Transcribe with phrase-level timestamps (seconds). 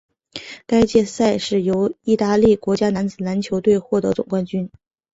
[0.65, 4.67] 该届赛事由义大利国家男子篮球队获得总冠军。